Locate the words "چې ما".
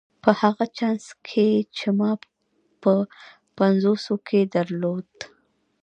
1.77-2.11